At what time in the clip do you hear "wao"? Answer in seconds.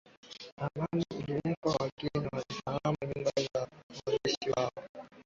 4.57-4.71